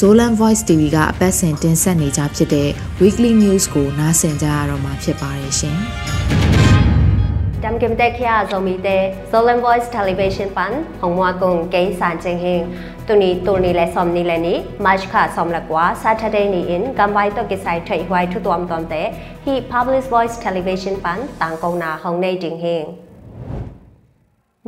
[0.00, 2.68] Zolan Voice TV ကအပတ်စဉ်တင်ဆက်နေကြဖြစ်တဲ့
[3.00, 5.78] Weekly News ကိုနားဆင်ကြရတော့မှာဖြစ်ပါတယ်ရှင်။
[7.62, 12.64] တမ်ကင်တက်ခရဇိုမီတဲ့ Zolan Voice Television ပန်ဟောင်မွာကုံကိန်းစန်ချင်းဟင်း
[13.06, 19.06] တူနီတူနီလဲဆ ோம் နီလဲနီမတ်ခါဆ ோம் လကွာ Saturday နီ in ကမ်ဘိုင်တော့ကိဆိုင်ထိဟွိုင်ထူတွမ်တွမ်တဲ့
[19.44, 23.07] he Public Voice Television ပန်တန်ကုံနာဟောင်နေတင်ဟင်း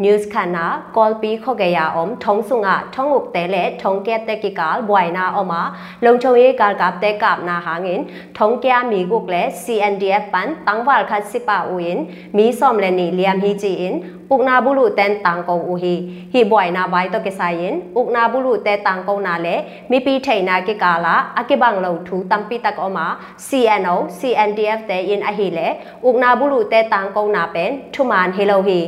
[0.01, 6.53] news khana kolpi khogeya om thongsunga thonguk tele thongke te ki kal boina oma longchoye
[6.61, 11.59] kal kap te kap na hangin thongkya mi guk le cndf pan tangwal khat sipa
[11.75, 11.99] uin
[12.33, 13.95] mi som le ni liam hi chi in
[14.31, 15.95] ukna bulu ten tang ko u hi
[16.33, 19.55] hi boina bai to ke sayin ukna bulu te tang ko na le
[19.89, 23.07] mi pi thaina ke kala akibang lo thu tampi tak oma
[23.51, 25.69] cno cndf te in a hi le
[26.03, 28.81] ukna bulu te tang ko na pen thuman hello hi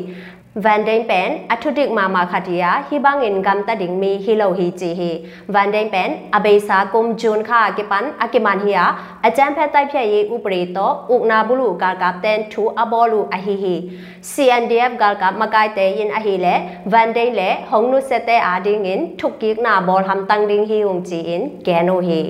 [0.55, 5.25] Van den Pen athudik mama khatia hibangin gam ta ding mi hilo hi chi hi
[5.47, 10.07] Van den Pen abesa kum jun kha ke pan akiman hiya acham phet tai phet
[10.07, 13.75] yi upre to ukna bulu gar kap ten thu abolu a hi hi
[14.23, 18.19] CNDF gar kap makai te yin a hi le Van den le hong nu se
[18.19, 21.49] te a ding in thuk kik na bol ham tang ding hi ung chi in
[21.65, 22.23] geno hi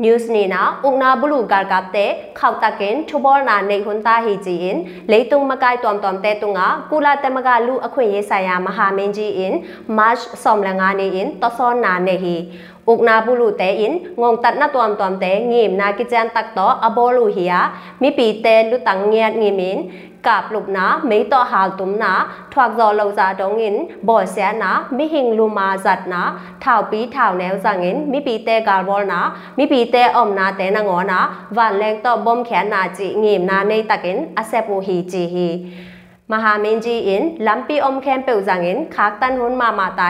[0.00, 4.14] news ni na ungna bulu gar kap te khau takin thubol na nei hun ta
[4.26, 4.78] hi ji in
[5.10, 9.26] leitung makai tom tom te tunga kula tamaga lu akhwe ye saya maha min ji
[9.44, 9.54] in
[9.98, 12.36] march som la nga ni in to son na ne hi
[12.92, 16.46] ukna bulu te in ngong tat na tom tom te ngim na ki chan tak
[16.56, 17.60] to abolu hiya
[18.00, 19.78] mi pi te lu tang ngiat ngimin
[20.27, 22.13] กาบลุบนาไม่ต่อหาตุมนา
[22.51, 23.75] ทวักจอเราจาดงิน
[24.07, 26.21] บ่อเสียนามิหิงลูมาจัดนา
[26.63, 29.19] ถ่าวปีถ่าวแนวจังอินมิปีเตกาลบอลนา
[29.57, 31.19] มิปีเตอมนาเตนงอนา
[31.57, 35.47] วันแรงต่อบอมแขนนาจีงีมนาในตะกินอาเซปูฮีจีฮี
[36.31, 40.01] มหาเมนจีอินลัมปีอมแคมเปลจังอินคักตันหุนมามาต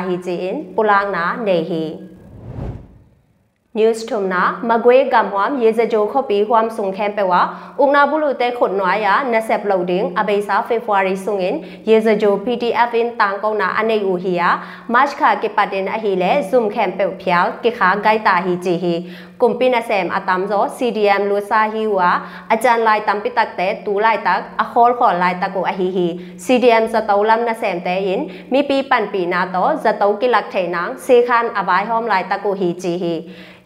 [3.74, 7.40] news thumna magwe gamhwam yezajo khopi hwam sungkhem pewa
[7.78, 13.59] ungna bulu te khot nwa ya nasep loading abeisa february sungin yezajo pdf in tangkong
[13.59, 14.48] na anei u hiya
[14.88, 18.35] march kha ke patin a hi le zoom khem pe phyal ke kha gai ta
[18.46, 18.94] hi chi hi
[19.41, 22.12] กุมปินาเซมอาตามโซ CDM ลูซาฮิวะ
[22.51, 26.08] อาจารย์ลายตัมปิตักเตตูลายตักอโคลขอลายตักกูอหิฮิ
[26.45, 28.21] CDM จะตอลัมนาเซมเตยิน
[28.53, 33.15] มีปีปันปีนาโตจะตอกิลักเทนังเซคันอบายหอมลายตักกูฮีจีฮี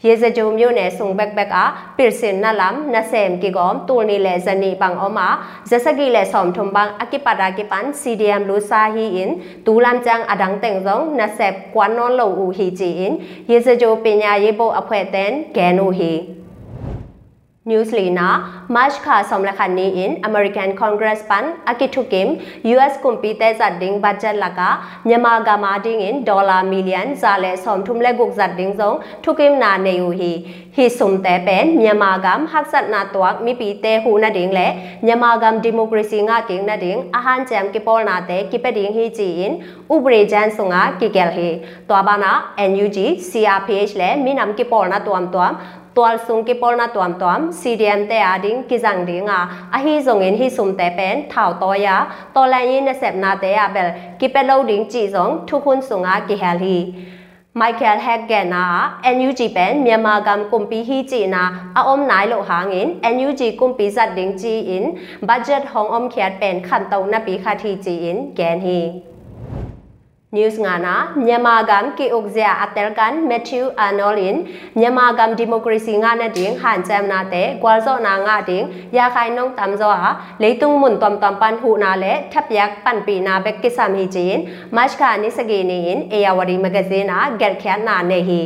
[0.05, 1.55] ရေစကြုံမျိုးနဲ့ဆုံဘက်ဘက်က
[1.97, 5.19] ပစ်စင်နလမ်နဆမ်ကီကောတူနီလေဇနီပန်အမ
[5.69, 9.31] ဇစကီလေဆ ோம் ထုံဘန်အကိပဒါကိပန် CDM လူစာဟီအင်
[9.65, 13.13] တူလမ်ချန်အဒန်းတင်ဇုံနဆက်ကွမ်နော်လောဦးဟီချီအင်
[13.51, 16.10] ရေစကြုံပညာရေးဖို့အဖွဲ့တန်ဂ ဲန်နိုဟီ
[17.66, 22.32] Newslina March kha somlakhan ni in American Congress pan akithukim
[22.72, 24.66] US kumpite zading budget laka
[25.04, 29.70] Myanmar ga ma ding in dollar million zale som thumle guk zading zong thukim na
[29.84, 30.28] ne yu hi
[30.76, 34.30] hi sum te pen Myanmar gam hak sat na twak mi pi te hu na
[34.36, 34.66] ding le
[35.02, 38.74] Myanmar gam democracy nga king na ding ahan jam ki pol na te ki pe
[38.80, 39.56] ding hi chi in
[39.88, 41.48] ubre jan sunga ki kel hi
[41.88, 42.34] twa bana
[42.74, 43.00] NUG
[43.30, 45.58] CRPH le minam ki pol na tuam tuam
[45.94, 49.40] tual sung ki polna tuam tuam cdm te ading ki jang ding a
[49.72, 51.96] a hi zong in hi sum te pen thao to ya
[52.34, 55.46] to lan yin na sep na te ya bel ki pe lo ding chi zong
[55.46, 56.78] thu khun sung a ki hel hi
[57.56, 58.62] Michael Hagen na
[59.04, 61.42] NUG pen Myanmar gam kumpi hi chi na
[61.74, 64.84] a om nai lo hang in NUG kumpi zat ding chi in
[65.20, 68.80] budget hong om khiat pen khan tau na pi kha thi chi in gen hi
[70.34, 70.94] news ngana
[71.26, 74.36] nyamagam ki okzia atelkan matthew arnoldin
[74.80, 78.64] nyamagam democracy ngana ding han cham na te gwalzo na nga ding
[78.96, 80.10] ya khai nong tam zo ha
[80.42, 83.94] leitung mun tom tom pan hu na le thap yak pan pi na bek kisam
[83.98, 84.38] hi chin
[84.76, 88.40] march ka ni sage ni in ayawari magazine na get khan na ne hi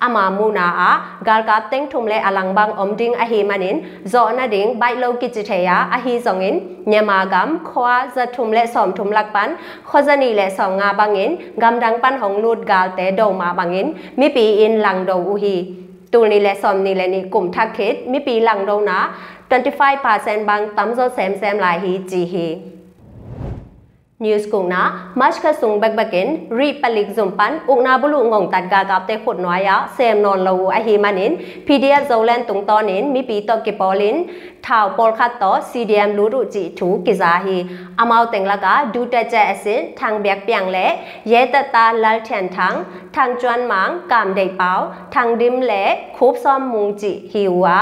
[0.00, 0.90] ama muna a
[1.24, 5.42] galka teng thumle alangbang omding a he manin zo na ding bai lo ki chi
[5.42, 6.54] theya a hi zongin
[6.86, 9.56] nyama gam khwa za thumle som thumlak pan
[9.88, 13.94] khojani le som nga bangin gam dang pan hong lut gal te do ma bangin
[14.16, 15.56] mi pi in lang do u hi
[16.12, 18.98] tu ni le som ni le ni kum thak khet mi pi lang do na
[19.50, 22.48] 25% bang tam zo sem sem lai hi chi hi
[24.18, 28.64] news kung na march ka sung bak bakin ri palik zumpan ungna bulu ngong tat
[28.70, 32.66] ga gap te khut noa ya sem non lo a hi manin pdf zolen tung
[32.66, 34.26] tonin mi pi to ki polin
[34.62, 37.58] thao pol khat to cdm lu ru chi thu ki za hi
[37.96, 40.86] amau teng la ga du ta cha asin thang byak pyang le
[41.24, 45.84] ye ta ta lal thian thang thang chuan mang kam dei pau thang dim le
[46.18, 47.78] khop som mung chi hi wa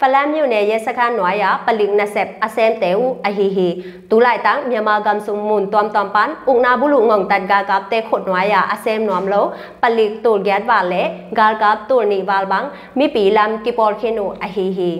[0.00, 3.68] ဖလမ်မြို့နယ်ရဲစခန်းနွားရပလင်နဆက်အစမ်တဲဝအဟီဟီ
[4.10, 9.46] တူလိုက်တန်းမြန်မာကမ်ဆုမွန်တွမ်တွမ်ပန်ဥနာဘူးလူငုံတတ်ဂါကပ်တဲခွတ်နွားရအစမ်နွမ်လော
[9.82, 11.02] ပလိကတူဂက်ဝါလေ
[11.38, 14.92] ဂါကပ်တူနီဝါလဘန်းမိပီလမ်ကိပေါ်ခေနူအဟီဟီ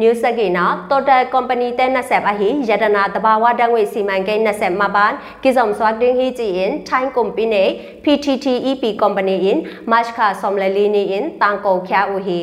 [0.00, 7.64] New Sagina Total Company တဲ့နဆက်အဟိယတနာတဘာဝတန်ငွေစီမံကိန်းနဆက်မပန်ကိစုံဆွာဒင်းဟီချီ in Thai Company
[8.04, 9.58] PTT EP Company in
[9.90, 12.40] March kha somlali ni in tangko kya u hi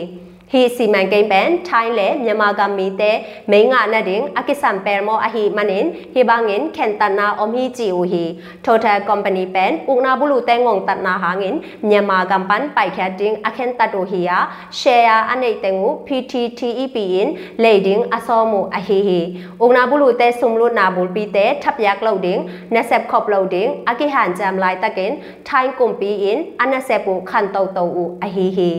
[0.52, 3.12] ဟီစီမန်ကိန်းပန်ထိုင်းလေမြန်မာကမီတဲ
[3.52, 8.24] မိငါနဒင်းအကိစံပယ်မောအဟိမနင်ဟေဘငင်ခင်တနာအမီချီဦးဟီ
[8.66, 11.56] total company ပန်ဥနာဘူးလူတဲငုံတနာဟာငင်
[11.90, 14.38] မြန်မာကမ်ပန်ပိုက်ခတ်တင်းအခင်တတူဟီယာ
[14.80, 17.28] share အနေတဲငူ PTTEP in
[17.64, 19.20] leading အစောမှုအဟိဟီ
[19.66, 22.42] ဥနာဘူးလူတဲဆုမလူနာဘူးပီတဲထပ်ရက်လောက်တင်း
[22.74, 25.12] နက်ဆက်ခေါပလောက်တင်းအကိဟန်ဂျမ်လိုက်တကင်
[25.48, 27.86] ထိုင်းကွန်ပီ in အနဆက်ပူခန်တုတ်တူ
[28.24, 28.72] အဟိဟီ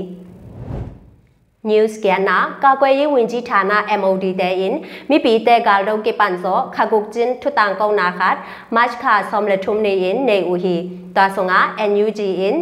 [1.69, 3.61] News Kiana ကာကွယ်ရေးဝန်ကြီးဌာန
[4.01, 4.77] MOD တဲ့င်
[5.11, 8.37] မိပီတဲ့ကရုပ်ကိပန်စောခါကုတ်ချင်းထူတန်ကောနာခတ်
[8.77, 10.77] မတ်ခါဆ ோம் လက်ထုမနေင်နေဦးဟီ
[11.17, 12.57] တာဆောငါ NUG in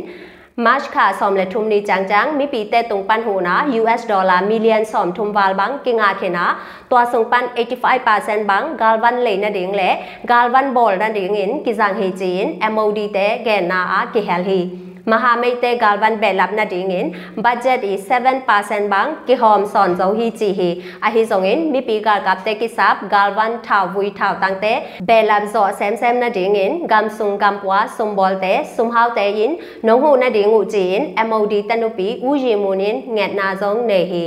[0.65, 6.45] မတ်ခါဆ ோம் လက်ထုမနေကြန်ကြန်မိပီတဲ့တုံပန်ဟူနာ US ဒေါ်လာမီလီယံဆ ோம் ထုံဝါလ်ဘန်ကိငါခေနာ
[6.91, 9.91] တွာဆုံပန်85%ဘန်ဂါလ်ဝန်လေနဒင်းလေ
[10.31, 12.43] ဂါလ်ဝန်ဘောလ်နဒင်းင်ကိဇန်ဟေဂျင်
[12.75, 14.61] MOD တဲ့ဂဲနာအာကိဟဲလ်ဟီ
[15.07, 20.49] mahamite galvan belap na dingin budget i 7% bang ki hom son zo hi chi
[20.61, 20.71] hi.
[21.01, 24.57] A hi zongin mi pi gal kap te ki sap galvan thau vui thau tang
[24.65, 24.73] te
[25.13, 29.09] belap zo sem sem na dingin gam sung gam wa sum bol te sum hau
[29.21, 33.87] te yin nong hu na dingu chin mod tanupi u ji munin ngat na zong
[33.87, 34.27] ne hi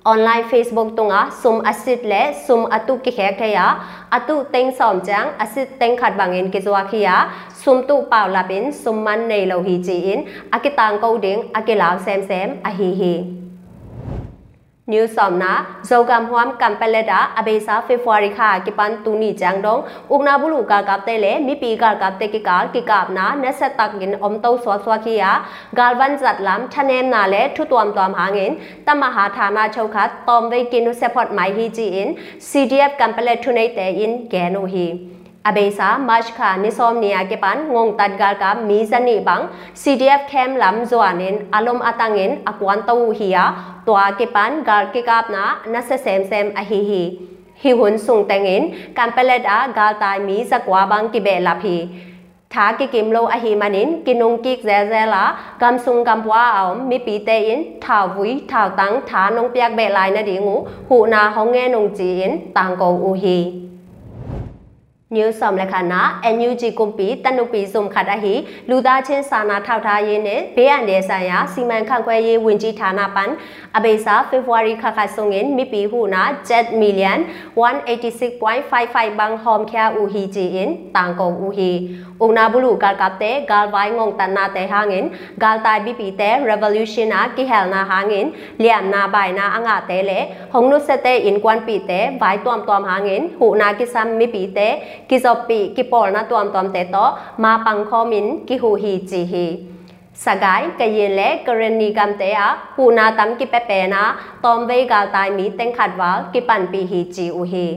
[0.04, 3.68] online facebook tunga sum asit le sum atu ki khe khaya
[4.10, 8.72] atu teng som chang asit teng khat bangin ke zwa khiya sum tu paw lapin
[14.87, 21.19] New Somna Zogam Huam Kampeleda Abesa February kha kipan tuni jangdong ugna bulu ka kapte
[21.23, 24.43] le mi pi ka kapte ki kal ki kap na na sa tak gin om
[24.43, 25.33] to swa swa khiya
[25.75, 30.51] galvan zat lam thanem na le thu tuam tuam hangin tamaha thana chau khat tom
[30.51, 32.17] ve kinu support mai hi ji in
[32.53, 34.89] CDF Kampele thunai te in genu hi
[35.45, 39.45] abesa mashka nisomnia kepan ngong tadgal ka mizani bang
[39.77, 43.45] cdf kem lam zoanen alom atangen akwan tau hiya
[43.87, 47.03] twa kepan gal ke kapna na se sem sem ahi hi
[47.63, 48.63] hi hun sung tengen
[48.97, 51.77] kampelet a gal tai mi zakwa bang ki be la phi
[52.55, 55.25] ထာကိကိမလောအဟိမနင်ကိနုံကိကဇဲဇဲလာ
[55.63, 60.57] ကမ်ဆုံကမ်ပွားအောင်မိပီတဲရင်ထာဝီထာတန်းထာနုံပြက်ဘဲလိုက်နဒီငူ
[60.89, 63.39] ဟူနာဟောငဲနုံจีนတန်ကောဦးဟီ
[65.17, 66.01] new som လက္ခဏာ
[66.37, 68.35] NUG ကွန်ပီတနုပီစုံခတာဟီ
[68.69, 73.31] လူသားချင်းစာနာထောက်ထားရေးနဲ့ဘေးအန္တရာယ်ဆိုင်ရာစီမံခန့်ခွဲရေးဝန်ကြီးဌာနပန်
[73.77, 77.19] အဘေစာ February ခါခါဆုံငင်မိပီဟုနာ jet million
[77.57, 81.71] 186.55 bang hom kya u hi ji in tang kong u hi
[82.25, 85.09] una bulu kal kap te gal vai ngong tan na te hangin
[85.43, 88.27] gal tai bi pi te revolution a ki hel na hangin
[88.59, 90.19] liam na bai na anga te le
[90.53, 93.87] hong nu se te in kwan pi te vai tuam tuam hangin hu na ki
[93.95, 94.69] sam mi pi te
[95.10, 97.06] ki zo pi ki por na tuam tuam te to
[97.44, 99.48] ma pang kho min ki hu hi ji hi
[100.26, 102.32] สกายกเยเลกรณีกรรมเตะ
[102.76, 104.04] หูนาตัมกิเปเปนะ
[104.44, 107.68] ตอมเวกาตายมีเต็งขัดวากิปันปีฮีจีอุฮี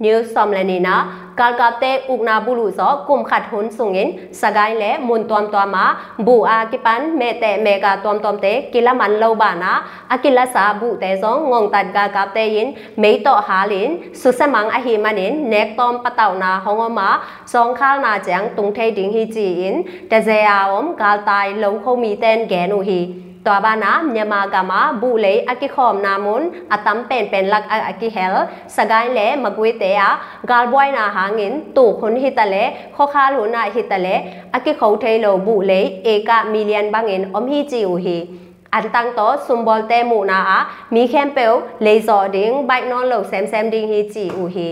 [0.00, 5.70] New Somlanina Kalkate Ugna Bulu so kum khat hun sungin sagai le mun tom tom
[5.70, 9.54] ma bu a kipan me te me ga tom tom te kila man lo ba
[9.54, 13.66] na akila sa bu te so ngong tat ga kap te yin me to ha
[13.66, 18.00] lin su sa mang a hi manin nek tom pataw na hong ma song khal
[18.00, 21.70] na jang tung thei ding hi ji in ta ze a om gal tai lo
[21.84, 28.35] kho mi ten ge nu hi ตั วบ้านะเมียมากามาบุเลยอากิขอมนามุนอาตัมเป็นเป็นลักอากิเฮล
[28.75, 30.01] สกายเลมกุยเตะ
[30.49, 32.55] กาลบอยนาหางินตู่คนฮิตะเล
[32.95, 34.07] ข้อคาลูนาฮิตะเล
[34.53, 38.17] อากิเขาเทโลบุเลยเอกะมิเลียนบางเงินอมฮิจิวฮี
[38.73, 40.57] อันตั้งโตซุมบอลเตมูนาอา
[40.93, 44.69] มีแคมเปลเลซอดิงไบนอนโลแซมแซมดิงฮิจิอูฮี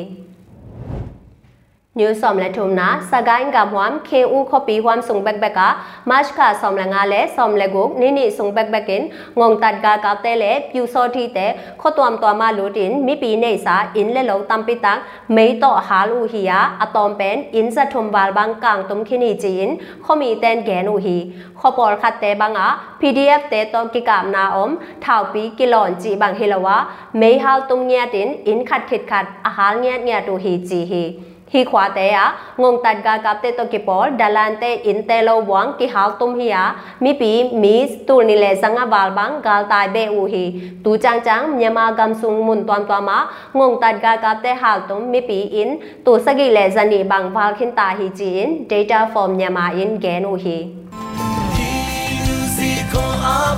[1.95, 5.55] New som le thum na sagain gam huam khe u khopi huam sung bek bek
[5.55, 8.87] ka march ka som la nga le som le guk ni ni sung bek bek
[8.87, 12.53] in ngong tat ga ka te le pyu so thi te kho tuam tuam ma
[12.53, 16.07] lu tin mi pi nei sa in le lo tam pi tak mei to ha
[16.07, 19.77] lu hi ya atom pen in sa thum bal bang kang tum khini chi in
[20.07, 21.17] kho mi ten ge nu hi
[21.63, 22.69] kho por khat te bang a
[23.01, 26.77] pdf te to ki kam na om thau pi kilon chi bang hilawa
[27.13, 30.55] mei hal tum nya tin in khat khit khat a hal nya nya tu hi
[30.71, 31.05] chi hi
[31.53, 35.07] hi khóa tế á ngong tạt ga kap tế to ki por dalan te in
[35.07, 38.85] te lo wang ki hal tum hi á mi pi mi tu ni le sanga
[38.85, 40.53] wal bang gal tai be u hi
[40.85, 44.55] tu chang chang nyama gam sung mun twan twa ma ngong tạt ga kap tế
[44.55, 48.41] hal tum mi pi in tu sagi le zani bang wal khin ta hi chi
[48.41, 50.59] in data form nyama in gen u hi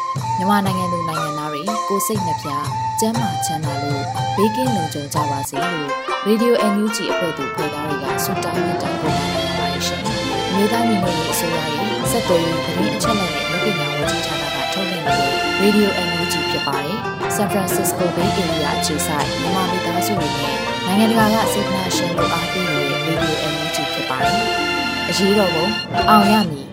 [0.41, 2.49] မြန်မာနိုင်ငံသူနိုင်ငံသားတွေကိုစိတ်နှပြ
[2.99, 4.03] ကျန်းမာချမ်းသာလို့
[4.35, 5.87] ဘေးကင်းလုံခြုံကြပါစေလို့
[6.27, 10.01] Radio NUG အဖွဲ့သူဖေသားတွေကဆုတောင်းမြတ်တာပို့တာရပါတယ်ရှင်။
[10.53, 16.97] မြေသားညီမတွေအစိုးရရဲ့စက်တော်ရင်သတင်းအချက်အလက်တွေလုပ်ပညာဝန်ကြီးဌာနကထုတ်လွှင့်နေတဲ့ Radio NUG ဖြစ်ပါတယ်။
[17.35, 24.41] San Francisco Bay Area အခြေစိုက်မြန်မာမိသားစုတွေနဲ့နိုင်ငံတကာကစေတနာရှင်တို့အားပေးနေတဲ့ Radio NUG ဖြစ်ပါတယ်။
[25.09, 25.65] အရေးတော်ပုံ
[26.09, 26.70] အောင်ရမည်